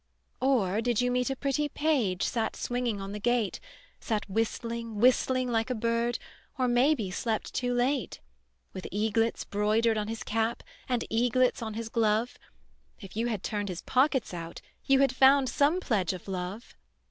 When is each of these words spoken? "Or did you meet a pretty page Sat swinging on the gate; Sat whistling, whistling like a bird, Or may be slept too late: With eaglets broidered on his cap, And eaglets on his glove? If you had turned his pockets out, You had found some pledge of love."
"Or 0.39 0.81
did 0.81 0.99
you 0.99 1.11
meet 1.11 1.29
a 1.29 1.35
pretty 1.35 1.69
page 1.69 2.23
Sat 2.23 2.55
swinging 2.55 2.99
on 2.99 3.11
the 3.11 3.19
gate; 3.19 3.59
Sat 3.99 4.27
whistling, 4.27 4.95
whistling 4.99 5.51
like 5.51 5.69
a 5.69 5.75
bird, 5.75 6.17
Or 6.57 6.67
may 6.67 6.95
be 6.95 7.11
slept 7.11 7.53
too 7.53 7.71
late: 7.71 8.19
With 8.73 8.87
eaglets 8.91 9.43
broidered 9.43 9.99
on 9.99 10.07
his 10.07 10.23
cap, 10.23 10.63
And 10.89 11.05
eaglets 11.11 11.61
on 11.61 11.75
his 11.75 11.87
glove? 11.87 12.39
If 12.99 13.15
you 13.15 13.27
had 13.27 13.43
turned 13.43 13.69
his 13.69 13.83
pockets 13.83 14.33
out, 14.33 14.59
You 14.85 15.01
had 15.01 15.15
found 15.15 15.49
some 15.49 15.79
pledge 15.79 16.13
of 16.13 16.27
love." 16.27 16.75